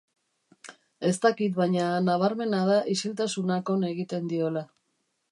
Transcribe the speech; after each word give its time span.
Ez 1.09 1.13
dakit, 1.25 1.51
baina 1.57 1.83
nabarmena 2.05 2.61
da 2.69 2.77
isiltasunak 2.93 3.69
on 3.75 3.85
egiten 3.91 4.33
diola. 4.33 4.65